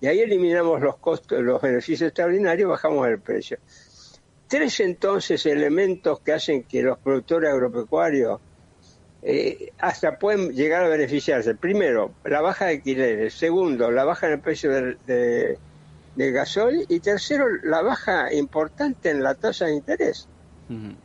Y 0.00 0.06
ahí 0.06 0.20
eliminamos 0.20 0.80
los 0.80 0.98
costos, 0.98 1.40
los 1.40 1.60
beneficios 1.60 2.10
extraordinarios, 2.10 2.70
bajamos 2.70 3.08
el 3.08 3.18
precio. 3.18 3.58
Tres 4.46 4.78
entonces 4.78 5.44
elementos 5.44 6.20
que 6.20 6.32
hacen 6.32 6.62
que 6.62 6.80
los 6.80 6.98
productores 6.98 7.50
agropecuarios 7.50 8.38
eh, 9.22 9.72
hasta 9.78 10.16
pueden 10.16 10.52
llegar 10.52 10.84
a 10.84 10.88
beneficiarse. 10.88 11.56
Primero, 11.56 12.12
la 12.22 12.40
baja 12.40 12.66
de 12.66 12.74
alquileres. 12.74 13.34
Segundo, 13.34 13.90
la 13.90 14.04
baja 14.04 14.28
en 14.28 14.34
el 14.34 14.40
precio 14.40 14.70
de, 14.70 15.58
de 16.16 16.30
gasoil. 16.30 16.86
Y 16.88 17.00
tercero, 17.00 17.46
la 17.62 17.82
baja 17.82 18.32
importante 18.32 19.10
en 19.10 19.22
la 19.22 19.34
tasa 19.34 19.66
de 19.66 19.74
interés 19.74 20.28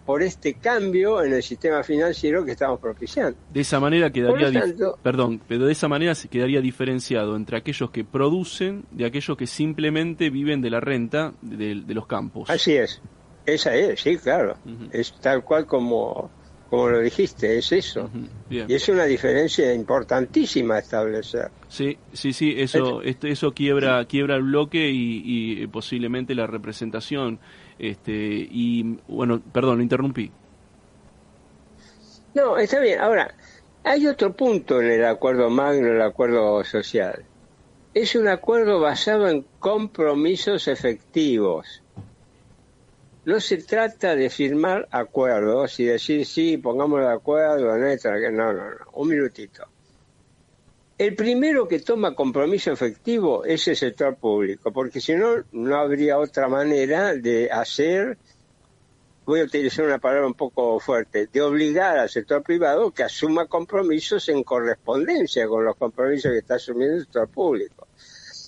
por 0.06 0.24
este 0.24 0.54
cambio 0.54 1.22
en 1.24 1.34
el 1.34 1.44
sistema 1.44 1.84
financiero 1.84 2.46
que 2.46 2.52
estamos 2.52 2.80
propiciando. 2.80 3.38
De 3.52 3.62
esa 3.62 3.80
manera 3.80 4.12
quedaría, 4.12 4.64
perdón, 5.04 5.42
pero 5.48 5.66
de 5.66 5.72
esa 5.72 5.88
manera 5.88 6.16
se 6.16 6.30
quedaría 6.30 6.62
diferenciado 6.62 7.36
entre 7.36 7.58
aquellos 7.58 7.92
que 7.92 8.06
producen 8.06 8.86
de 8.92 9.06
aquellos 9.06 9.36
que 9.38 9.48
simplemente 9.48 10.30
viven 10.30 10.62
de 10.62 10.70
la 10.70 10.80
renta 10.80 11.34
de, 11.42 11.76
los 11.88 12.08
campos. 12.08 12.50
Así 12.50 12.76
es, 12.76 13.02
esa 13.46 13.76
es, 13.76 14.00
sí, 14.00 14.18
claro, 14.18 14.58
es 14.92 15.14
tal 15.20 15.44
cual 15.44 15.66
como 15.66 16.30
como 16.70 16.90
lo 16.90 17.00
dijiste, 17.00 17.58
es 17.58 17.72
eso. 17.72 18.10
Y 18.50 18.74
es 18.74 18.90
una 18.90 19.06
diferencia 19.06 19.74
importantísima 19.74 20.80
establecer. 20.80 21.50
Sí, 21.70 21.98
sí, 22.14 22.32
sí, 22.32 22.56
eso, 22.58 23.02
eso 23.02 23.52
quiebra, 23.52 24.06
quiebra 24.06 24.36
el 24.36 24.44
bloque 24.44 24.90
y, 24.90 25.62
y 25.62 25.68
posiblemente 25.68 26.34
la 26.34 26.48
representación 26.48 27.40
este, 27.80 28.14
y 28.14 28.98
bueno, 29.08 29.42
perdón, 29.52 29.78
lo 29.78 29.84
interrumpí. 29.84 30.32
No, 32.34 32.58
está 32.58 32.80
bien. 32.80 33.00
Ahora, 33.00 33.34
hay 33.84 34.08
otro 34.08 34.34
punto 34.34 34.82
en 34.82 34.92
el 34.92 35.06
acuerdo 35.06 35.50
magno, 35.50 35.88
el 35.88 36.02
acuerdo 36.02 36.64
social. 36.64 37.26
Es 37.94 38.16
un 38.16 38.28
acuerdo 38.28 38.80
basado 38.80 39.28
en 39.28 39.46
compromisos 39.60 40.68
efectivos. 40.68 41.82
No 43.26 43.40
se 43.40 43.58
trata 43.58 44.16
de 44.16 44.30
firmar 44.30 44.88
acuerdos 44.92 45.80
y 45.80 45.86
decir 45.86 46.26
sí, 46.26 46.58
pongamos 46.58 47.02
de 47.02 47.12
acuerdo, 47.12 47.78
no, 47.78 48.32
no, 48.32 48.54
no, 48.54 48.76
un 48.94 49.08
minutito. 49.08 49.68
El 50.98 51.16
primero 51.16 51.68
que 51.68 51.80
toma 51.80 52.16
compromiso 52.16 52.72
efectivo 52.72 53.46
es 53.46 53.68
el 53.68 53.76
sector 53.76 54.16
público, 54.16 54.72
porque 54.72 55.00
si 55.00 55.14
no, 55.14 55.44
no 55.52 55.78
habría 55.78 56.18
otra 56.18 56.48
manera 56.48 57.14
de 57.14 57.52
hacer, 57.52 58.18
voy 59.24 59.42
a 59.42 59.44
utilizar 59.44 59.86
una 59.86 60.00
palabra 60.00 60.26
un 60.26 60.34
poco 60.34 60.80
fuerte, 60.80 61.28
de 61.32 61.42
obligar 61.44 62.00
al 62.00 62.10
sector 62.10 62.42
privado 62.42 62.90
que 62.90 63.04
asuma 63.04 63.46
compromisos 63.46 64.28
en 64.30 64.44
correspondencia 64.44 65.48
con 65.48 65.66
los 65.66 65.76
compromisos 65.76 66.32
que 66.32 66.40
está 66.40 66.56
asumiendo 66.56 66.96
el 66.96 67.02
sector 67.04 67.28
público. 67.28 67.88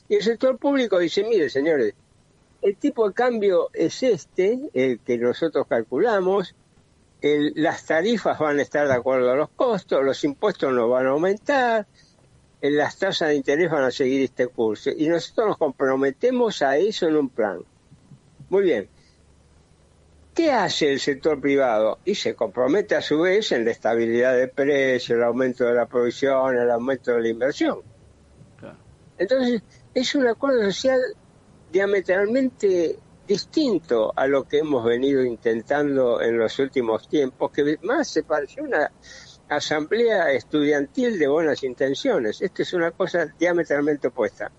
Y 0.07 0.15
el 0.15 0.23
sector 0.23 0.57
público 0.57 0.97
dice, 0.97 1.23
mire 1.23 1.51
señores, 1.51 1.93
el 2.63 2.77
tipo 2.77 3.07
de 3.07 3.13
cambio 3.13 3.69
es 3.73 4.01
este, 4.01 4.59
el 4.73 4.99
que 5.01 5.19
nosotros 5.19 5.67
calculamos, 5.67 6.55
las 7.21 7.85
tarifas 7.85 8.39
van 8.39 8.57
a 8.57 8.63
estar 8.63 8.87
de 8.87 8.93
acuerdo 8.95 9.29
a 9.29 9.35
los 9.35 9.49
costos, 9.49 10.03
los 10.03 10.23
impuestos 10.23 10.73
no 10.73 10.89
van 10.89 11.05
a 11.05 11.09
aumentar, 11.09 11.85
las 12.61 12.97
tasas 12.97 13.29
de 13.29 13.35
interés 13.35 13.71
van 13.71 13.83
a 13.83 13.91
seguir 13.91 14.21
este 14.21 14.47
curso 14.47 14.89
y 14.95 15.07
nosotros 15.07 15.47
nos 15.47 15.57
comprometemos 15.57 16.61
a 16.61 16.77
eso 16.77 17.07
en 17.07 17.15
un 17.15 17.29
plan. 17.29 17.59
Muy 18.49 18.63
bien. 18.63 18.89
¿Qué 20.33 20.51
hace 20.51 20.91
el 20.91 20.99
sector 20.99 21.39
privado? 21.39 21.99
Y 22.05 22.15
se 22.15 22.35
compromete 22.35 22.95
a 22.95 23.01
su 23.01 23.19
vez 23.19 23.51
en 23.51 23.65
la 23.65 23.71
estabilidad 23.71 24.35
de 24.35 24.47
precio, 24.47 25.15
el 25.15 25.23
aumento 25.23 25.65
de 25.65 25.73
la 25.73 25.85
producción, 25.85 26.57
el 26.57 26.71
aumento 26.71 27.11
de 27.11 27.21
la 27.21 27.27
inversión. 27.29 27.79
Entonces, 29.17 29.61
es 29.93 30.15
un 30.15 30.27
acuerdo 30.27 30.63
social 30.63 30.99
diametralmente 31.71 32.97
distinto 33.27 34.13
a 34.15 34.27
lo 34.27 34.47
que 34.47 34.59
hemos 34.59 34.83
venido 34.85 35.23
intentando 35.23 36.21
en 36.21 36.37
los 36.37 36.57
últimos 36.57 37.07
tiempos, 37.07 37.51
que 37.51 37.77
más 37.83 38.07
se 38.07 38.23
pareció 38.23 38.63
una 38.63 38.91
asamblea 39.49 40.31
estudiantil 40.31 41.17
de 41.17 41.27
buenas 41.27 41.63
intenciones. 41.63 42.41
Esto 42.41 42.61
es 42.61 42.73
una 42.73 42.91
cosa 42.91 43.25
diametralmente 43.37 44.07
opuesta. 44.07 44.51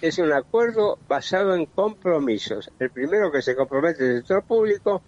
Es 0.00 0.18
un 0.18 0.32
acuerdo 0.32 0.98
basado 1.06 1.54
en 1.54 1.66
compromisos. 1.66 2.70
El 2.78 2.90
primero 2.90 3.30
que 3.30 3.42
se 3.42 3.54
compromete 3.54 4.04
es 4.04 4.10
el 4.10 4.16
sector 4.18 4.44
público 4.44 5.02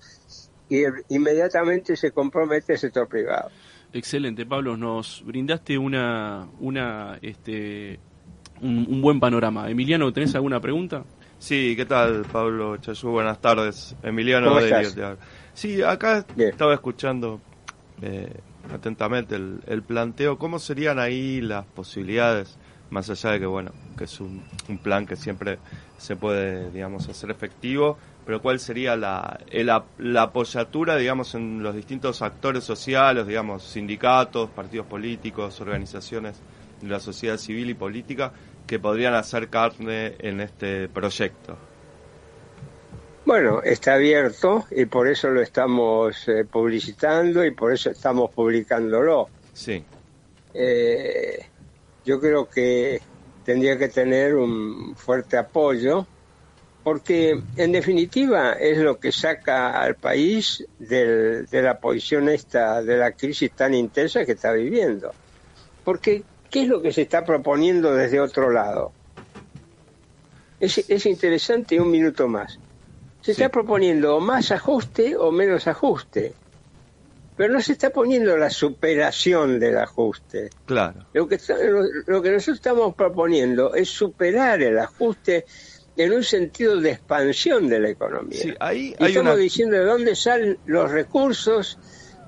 y 0.68 0.82
inmediatamente 1.08 1.96
se 1.96 2.12
compromete 2.12 2.74
el 2.74 2.78
sector 2.78 3.08
privado. 3.08 3.50
Excelente, 3.92 4.44
Pablo. 4.44 4.76
Nos 4.76 5.22
brindaste 5.24 5.78
una, 5.78 6.48
una, 6.60 7.18
este, 7.22 7.98
un, 8.60 9.00
buen 9.00 9.20
panorama. 9.20 9.70
Emiliano, 9.70 10.12
¿tenés 10.12 10.34
alguna 10.34 10.60
pregunta? 10.60 11.04
Sí, 11.38 11.74
¿qué 11.76 11.84
tal, 11.84 12.24
Pablo 12.30 12.76
Chayú? 12.78 13.10
Buenas 13.10 13.40
tardes. 13.40 13.94
Emiliano 14.02 14.54
de 14.56 15.16
Sí, 15.52 15.82
acá 15.82 16.24
estaba 16.36 16.74
escuchando 16.74 17.40
eh, 18.06 18.28
atentamente 18.70 19.34
el, 19.34 19.60
el, 19.66 19.82
planteo. 19.82 20.38
¿Cómo 20.38 20.58
serían 20.58 20.98
ahí 20.98 21.40
las 21.40 21.64
posibilidades, 21.64 22.58
más 22.90 23.08
allá 23.08 23.30
de 23.30 23.40
que, 23.40 23.46
bueno, 23.46 23.72
que 23.96 24.04
es 24.04 24.20
un, 24.20 24.42
un 24.68 24.76
plan 24.76 25.06
que 25.06 25.16
siempre 25.16 25.58
se 25.96 26.14
puede, 26.14 26.70
digamos, 26.70 27.08
hacer 27.08 27.30
efectivo, 27.30 27.96
pero 28.26 28.42
cuál 28.42 28.60
sería 28.60 28.94
la, 28.94 29.40
la 29.98 30.22
apoyatura, 30.22 30.96
digamos, 30.96 31.34
en 31.34 31.62
los 31.62 31.74
distintos 31.74 32.20
actores 32.20 32.62
sociales, 32.64 33.26
digamos, 33.26 33.62
sindicatos, 33.62 34.50
partidos 34.50 34.86
políticos, 34.86 35.58
organizaciones 35.62 36.42
de 36.82 36.88
la 36.88 37.00
sociedad 37.00 37.38
civil 37.38 37.70
y 37.70 37.74
política, 37.74 38.34
que 38.66 38.78
podrían 38.78 39.14
hacer 39.14 39.48
carne 39.48 40.16
en 40.18 40.42
este 40.42 40.88
proyecto? 40.90 41.56
Bueno, 43.34 43.62
está 43.64 43.94
abierto 43.94 44.64
y 44.70 44.84
por 44.84 45.08
eso 45.08 45.28
lo 45.28 45.42
estamos 45.42 46.28
eh, 46.28 46.44
publicitando 46.44 47.44
y 47.44 47.50
por 47.50 47.72
eso 47.72 47.90
estamos 47.90 48.30
publicándolo. 48.30 49.28
Sí. 49.52 49.84
Eh, 50.54 51.44
yo 52.04 52.20
creo 52.20 52.48
que 52.48 53.00
tendría 53.44 53.76
que 53.76 53.88
tener 53.88 54.36
un 54.36 54.94
fuerte 54.94 55.36
apoyo 55.36 56.06
porque 56.84 57.42
en 57.56 57.72
definitiva 57.72 58.52
es 58.52 58.78
lo 58.78 59.00
que 59.00 59.10
saca 59.10 59.80
al 59.82 59.96
país 59.96 60.64
de 60.78 61.44
la 61.50 61.80
posición 61.80 62.28
esta, 62.28 62.82
de 62.82 62.96
la 62.96 63.10
crisis 63.10 63.50
tan 63.50 63.74
intensa 63.74 64.24
que 64.24 64.30
está 64.30 64.52
viviendo. 64.52 65.10
Porque 65.82 66.22
¿Qué 66.52 66.62
es 66.62 66.68
lo 66.68 66.80
que 66.80 66.92
se 66.92 67.02
está 67.02 67.24
proponiendo 67.24 67.92
desde 67.96 68.20
otro 68.20 68.48
lado? 68.48 68.92
Es, 70.60 71.04
interesante 71.04 71.80
un 71.80 71.90
minuto 71.90 72.28
más. 72.28 72.60
Se 73.24 73.32
está 73.32 73.48
proponiendo 73.48 74.20
más 74.20 74.50
ajuste 74.52 75.16
o 75.16 75.32
menos 75.32 75.66
ajuste, 75.66 76.34
pero 77.38 77.54
no 77.54 77.62
se 77.62 77.72
está 77.72 77.88
poniendo 77.88 78.36
la 78.36 78.50
superación 78.50 79.58
del 79.58 79.78
ajuste. 79.78 80.50
Claro. 80.66 81.06
Lo 81.14 81.26
que, 81.26 81.38
lo, 82.06 82.20
que 82.20 82.30
nosotros 82.30 82.56
estamos 82.56 82.94
proponiendo 82.94 83.74
es 83.74 83.88
superar 83.88 84.60
el 84.60 84.78
ajuste 84.78 85.46
en 85.96 86.12
un 86.12 86.22
sentido 86.22 86.78
de 86.78 86.90
expansión 86.90 87.66
de 87.66 87.80
la 87.80 87.88
economía. 87.88 88.38
Sí, 88.38 88.54
ahí 88.60 88.94
hay 88.98 89.12
estamos 89.12 89.38
diciendo 89.38 89.78
de 89.78 89.84
dónde 89.84 90.14
salen 90.16 90.58
los 90.66 90.90
recursos 90.90 91.78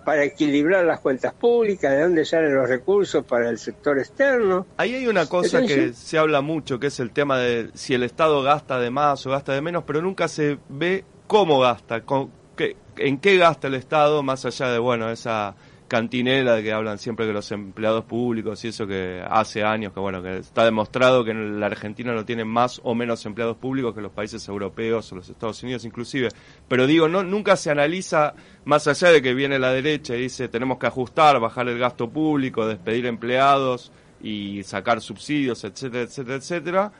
para 0.07 0.23
equilibrar 0.23 0.85
las 0.85 1.01
cuentas 1.01 1.35
públicas, 1.35 1.91
de 1.91 2.03
dónde 2.03 2.25
salen 2.25 2.55
los 2.55 2.69
recursos 2.69 3.25
para 3.25 3.51
el 3.51 3.59
sector 3.59 3.99
externo. 3.99 4.65
Ahí 4.77 4.95
hay 4.95 5.09
una 5.09 5.27
cosa 5.27 5.63
que 5.63 5.93
se 5.95 6.17
habla 6.17 6.43
mucho, 6.43 6.79
que 6.79 6.87
es 6.87 7.01
el 7.01 7.11
tema 7.11 7.39
de 7.39 7.71
si 7.75 7.93
el 7.93 8.05
Estado 8.05 8.41
gasta 8.45 8.79
de 8.79 8.89
más 8.91 9.27
o 9.27 9.31
gasta 9.31 9.53
de 9.53 9.61
menos, 9.63 9.83
pero 9.85 10.01
nunca 10.01 10.29
se 10.29 10.59
ve 10.69 11.05
cómo 11.27 11.59
gasta, 11.59 12.03
con, 12.03 12.31
qué, 12.57 12.77
en 12.99 13.19
qué 13.19 13.37
gasta 13.37 13.67
el 13.67 13.75
Estado, 13.75 14.23
más 14.23 14.45
allá 14.45 14.69
de, 14.69 14.79
bueno, 14.79 15.11
esa 15.11 15.57
cantinela 15.89 16.55
de 16.55 16.63
que 16.63 16.73
hablan 16.73 16.99
siempre 16.99 17.27
que 17.27 17.33
los 17.33 17.51
empleados 17.53 18.05
públicos 18.05 18.65
y 18.65 18.69
eso 18.69 18.87
que 18.87 19.23
hace 19.29 19.63
años 19.63 19.93
que 19.93 20.01
bueno 20.01 20.23
que 20.23 20.39
está 20.39 20.65
demostrado 20.65 21.25
que 21.25 21.33
la 21.33 21.67
Argentina 21.67 22.13
no 22.13 22.25
tienen 22.25 22.49
más 22.49 22.81
o 22.85 22.95
menos 22.95 23.25
empleados 23.27 23.57
públicos 23.57 23.95
que 23.95 24.01
los 24.01 24.13
países 24.13 24.47
europeos 24.49 25.11
o 25.13 25.17
los 25.17 25.29
Estados 25.29 25.63
Unidos 25.63 25.85
inclusive. 25.85 26.29
Pero 26.69 26.87
digo 26.87 27.09
no 27.09 27.23
nunca 27.23 27.57
se 27.57 27.71
analiza 27.71 28.35
más 28.65 28.87
allá 28.89 29.11
de 29.11 29.23
que 29.23 29.35
viene 29.35 29.59
la 29.59 29.73
derecha 29.73 30.17
y 30.17 30.23
dice 30.23 30.49
tenemos 30.49 30.79
que 30.79 30.87
ajustar 30.87 31.39
bajar 31.41 31.69
el 31.69 31.79
gasto 31.79 32.09
público 32.09 32.67
despedir 32.67 33.07
empleados 33.07 33.93
y 34.23 34.63
sacar 34.65 35.01
subsidios 35.01 35.63
etcétera 35.65 36.05
etcétera 36.05 36.37
etcétera 36.37 36.93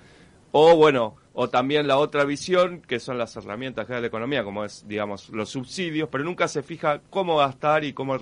o 0.53 0.77
bueno 0.77 1.17
o 1.39 1.51
también 1.51 1.87
la 1.87 1.99
otra 1.99 2.25
visión, 2.25 2.81
que 2.81 2.99
son 2.99 3.19
las 3.19 3.37
herramientas 3.37 3.87
de 3.87 4.01
la 4.01 4.07
economía, 4.07 4.43
como 4.43 4.65
es, 4.65 4.89
digamos, 4.89 5.29
los 5.29 5.51
subsidios, 5.51 6.09
pero 6.11 6.25
nunca 6.25 6.49
se 6.49 6.63
fija 6.63 7.03
cómo 7.11 7.37
gastar 7.37 7.85
y 7.85 7.93
cómo 7.93 8.17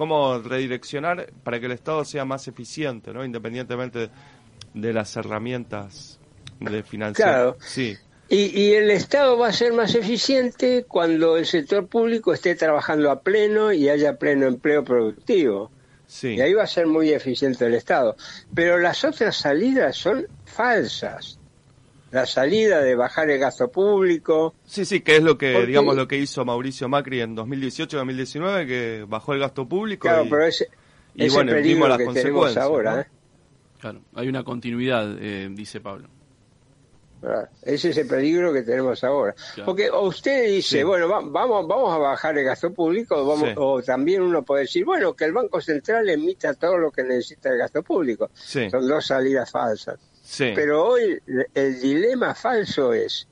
cómo 0.00 0.38
redireccionar 0.38 1.30
para 1.44 1.60
que 1.60 1.66
el 1.66 1.72
Estado 1.72 2.06
sea 2.06 2.24
más 2.24 2.48
eficiente, 2.48 3.12
¿no? 3.12 3.22
Independientemente 3.22 4.08
de 4.72 4.92
las 4.94 5.14
herramientas 5.14 6.18
de 6.58 6.82
financiación. 6.82 7.34
Claro. 7.34 7.56
Sí. 7.60 7.98
Y, 8.30 8.72
el 8.72 8.90
Estado 8.90 9.36
va 9.36 9.48
a 9.48 9.52
ser 9.52 9.74
más 9.74 9.94
eficiente 9.94 10.86
cuando 10.88 11.36
el 11.36 11.44
sector 11.44 11.86
público 11.86 12.32
esté 12.32 12.54
trabajando 12.54 13.10
a 13.10 13.20
pleno 13.20 13.74
y 13.74 13.90
haya 13.90 14.16
pleno 14.16 14.46
empleo 14.46 14.84
productivo. 14.84 15.70
Sí. 16.06 16.28
Y 16.36 16.40
ahí 16.40 16.54
va 16.54 16.62
a 16.62 16.66
ser 16.66 16.86
muy 16.86 17.12
eficiente 17.12 17.66
el 17.66 17.74
Estado. 17.74 18.16
Pero 18.54 18.78
las 18.78 19.04
otras 19.04 19.36
salidas 19.36 19.96
son 19.96 20.26
falsas 20.46 21.39
la 22.10 22.26
salida 22.26 22.80
de 22.80 22.94
bajar 22.94 23.30
el 23.30 23.38
gasto 23.38 23.70
público. 23.70 24.54
Sí, 24.64 24.84
sí, 24.84 25.00
que 25.00 25.16
es 25.16 25.22
lo 25.22 25.38
que, 25.38 25.66
digamos, 25.66 25.96
lo 25.96 26.08
que 26.08 26.16
hizo 26.16 26.44
Mauricio 26.44 26.88
Macri 26.88 27.20
en 27.20 27.36
2018-2019, 27.36 28.66
que 28.66 29.04
bajó 29.08 29.34
el 29.34 29.40
gasto 29.40 29.68
público. 29.68 30.08
Claro, 30.08 30.26
pero 30.28 30.44
ese, 30.44 30.68
y 31.14 31.28
bueno, 31.28 31.54
vimos 31.56 31.88
las 31.88 32.02
consecuencias. 32.02 32.64
ahora, 32.64 33.00
¿eh? 33.00 33.06
Claro, 33.80 34.00
hay 34.14 34.28
una 34.28 34.44
continuidad, 34.44 35.16
eh, 35.20 35.48
dice 35.50 35.80
Pablo. 35.80 36.08
Ese 37.62 37.90
es 37.90 37.98
el 37.98 38.06
peligro 38.06 38.52
que 38.52 38.62
tenemos 38.62 39.04
ahora. 39.04 39.34
Porque 39.64 39.90
usted 39.90 40.48
dice, 40.48 40.84
bueno, 40.84 41.06
vamos, 41.06 41.66
vamos 41.68 41.92
a 41.92 41.98
bajar 41.98 42.36
el 42.38 42.44
gasto 42.44 42.72
público, 42.72 43.26
vamos, 43.26 43.50
o 43.56 43.82
también 43.82 44.22
uno 44.22 44.42
puede 44.42 44.62
decir, 44.62 44.84
bueno, 44.84 45.14
que 45.14 45.26
el 45.26 45.32
Banco 45.32 45.60
Central 45.60 46.08
emita 46.08 46.54
todo 46.54 46.78
lo 46.78 46.90
que 46.90 47.02
necesita 47.02 47.50
el 47.50 47.58
gasto 47.58 47.82
público. 47.82 48.30
Son 48.34 48.88
dos 48.88 49.06
salidas 49.06 49.50
falsas. 49.50 49.98
Pero 50.38 50.84
hoy 50.84 51.20
el 51.54 51.80
dilema 51.80 52.34
falso 52.34 52.92
es, 52.92 53.26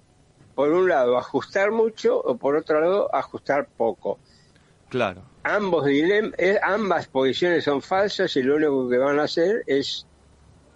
por 0.54 0.70
un 0.72 0.88
lado, 0.88 1.16
ajustar 1.16 1.70
mucho 1.70 2.18
o 2.20 2.36
por 2.36 2.56
otro 2.56 2.80
lado, 2.80 3.14
ajustar 3.14 3.68
poco. 3.68 4.18
Claro. 4.88 5.22
Ambos 5.44 5.84
dilem 5.86 6.32
eh, 6.38 6.58
ambas 6.62 7.06
posiciones 7.06 7.64
son 7.64 7.80
falsas 7.82 8.34
y 8.36 8.42
lo 8.42 8.56
único 8.56 8.88
que 8.88 8.98
van 8.98 9.18
a 9.18 9.24
hacer 9.24 9.62
es 9.66 10.06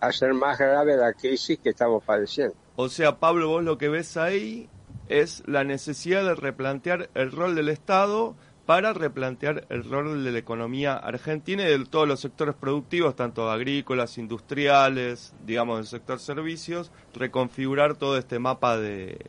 hacer 0.00 0.34
más 0.34 0.58
grave 0.58 0.96
la 0.96 1.12
crisis 1.12 1.58
que 1.58 1.70
estamos 1.70 2.02
padeciendo. 2.04 2.54
O 2.76 2.88
sea, 2.88 3.18
Pablo, 3.18 3.48
vos 3.48 3.64
lo 3.64 3.78
que 3.78 3.88
ves 3.88 4.16
ahí 4.16 4.68
es 5.08 5.42
la 5.46 5.64
necesidad 5.64 6.24
de 6.24 6.34
replantear 6.34 7.10
el 7.14 7.32
rol 7.32 7.54
del 7.54 7.68
Estado 7.68 8.34
para 8.72 8.94
replantear 8.94 9.66
el 9.68 9.84
rol 9.84 10.24
de 10.24 10.32
la 10.32 10.38
economía 10.38 10.94
argentina 10.94 11.62
y 11.62 11.78
de 11.78 11.84
todos 11.84 12.08
los 12.08 12.20
sectores 12.20 12.54
productivos, 12.54 13.14
tanto 13.14 13.50
agrícolas, 13.50 14.16
industriales, 14.16 15.34
digamos, 15.44 15.76
del 15.76 15.86
sector 15.86 16.18
servicios, 16.18 16.90
reconfigurar 17.12 17.96
todo 17.96 18.16
este 18.16 18.38
mapa 18.38 18.78
de 18.78 19.26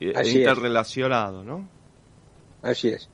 eh, 0.00 0.12
interrelacionado, 0.24 1.44
¿no? 1.44 1.68
Así 2.60 2.88
es. 2.88 3.08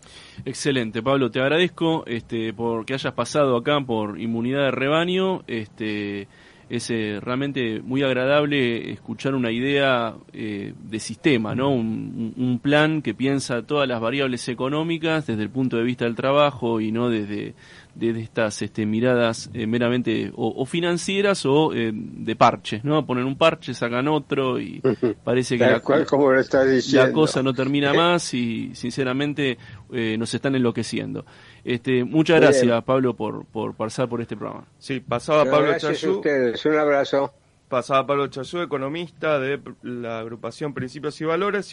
Excelente, 0.46 1.02
Pablo, 1.02 1.30
te 1.30 1.40
agradezco 1.40 2.04
este 2.06 2.54
por 2.54 2.86
que 2.86 2.94
hayas 2.94 3.12
pasado 3.12 3.54
acá 3.58 3.78
por 3.82 4.18
inmunidad 4.18 4.62
de 4.62 4.70
rebaño, 4.70 5.44
este 5.46 6.26
es 6.68 6.90
eh, 6.90 7.18
realmente 7.20 7.80
muy 7.80 8.02
agradable 8.02 8.92
escuchar 8.92 9.34
una 9.34 9.50
idea 9.50 10.14
eh, 10.32 10.72
de 10.78 11.00
sistema, 11.00 11.54
¿no? 11.54 11.70
Un, 11.70 12.34
un, 12.36 12.58
plan 12.58 13.02
que 13.02 13.14
piensa 13.14 13.62
todas 13.62 13.86
las 13.88 14.00
variables 14.00 14.48
económicas 14.48 15.26
desde 15.26 15.42
el 15.42 15.50
punto 15.50 15.76
de 15.76 15.82
vista 15.82 16.04
del 16.04 16.14
trabajo 16.14 16.80
y 16.80 16.92
no 16.92 17.10
desde, 17.10 17.54
desde 17.94 18.20
estas 18.20 18.62
este, 18.62 18.86
miradas 18.86 19.50
eh, 19.52 19.66
meramente 19.66 20.32
o, 20.34 20.64
financieras 20.64 21.44
o 21.46 21.70
de 21.72 22.36
parches, 22.36 22.84
¿no? 22.84 23.04
Ponen 23.04 23.24
un 23.24 23.36
parche, 23.36 23.74
sacan 23.74 24.08
otro 24.08 24.58
y 24.58 24.80
parece 25.24 25.58
que 25.58 25.66
la, 25.66 25.80
como 25.80 26.32
la 26.32 27.12
cosa 27.12 27.42
no 27.42 27.52
termina 27.52 27.92
más 27.92 28.32
y 28.34 28.70
sinceramente 28.74 29.58
nos 29.90 30.32
están 30.32 30.54
enloqueciendo. 30.54 31.24
Este, 31.64 32.04
muchas 32.04 32.40
gracias, 32.40 32.84
Pablo, 32.84 33.14
por, 33.14 33.46
por 33.46 33.74
pasar 33.74 34.08
por 34.08 34.20
este 34.20 34.36
programa. 34.36 34.66
Sí, 34.78 35.00
pasaba 35.00 35.44
Pablo 35.44 35.68
gracias 35.68 36.04
a 36.04 36.10
ustedes, 36.10 36.64
un 36.66 36.76
abrazo. 36.76 37.32
Pasaba 37.68 38.06
Pablo 38.06 38.26
Chayú, 38.28 38.60
economista 38.60 39.40
de 39.40 39.58
la 39.82 40.20
agrupación 40.20 40.74
Principios 40.74 41.20
y 41.20 41.24
Valores. 41.24 41.62